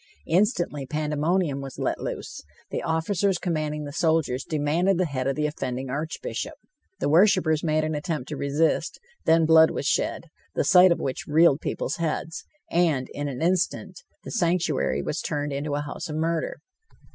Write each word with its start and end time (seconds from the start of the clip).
Instantly 0.25 0.87
pandemonium 0.87 1.61
was 1.61 1.77
let 1.77 1.99
loose. 2.01 2.41
The 2.71 2.81
officers 2.81 3.37
commanding 3.37 3.83
the 3.83 3.91
soldiers 3.93 4.43
demanded 4.43 4.97
the 4.97 5.05
head 5.05 5.27
of 5.27 5.35
the 5.35 5.45
offending 5.45 5.91
Archbishop. 5.91 6.55
The 6.99 7.07
worshipers 7.07 7.63
made 7.63 7.83
an 7.83 7.93
attempt 7.93 8.27
to 8.29 8.35
resist; 8.35 8.99
then 9.25 9.45
blood 9.45 9.69
was 9.69 9.85
shed, 9.85 10.23
the 10.55 10.63
sight 10.63 10.91
of 10.91 10.99
which 10.99 11.27
reeled 11.27 11.61
people's 11.61 11.97
heads, 11.97 12.45
and, 12.71 13.09
in 13.13 13.27
an 13.27 13.43
instant, 13.43 14.01
the 14.23 14.31
sanctuary 14.31 15.03
was 15.03 15.21
turned 15.21 15.53
into 15.53 15.75
a 15.75 15.81
house 15.81 16.09
of 16.09 16.15
murder. 16.15 16.61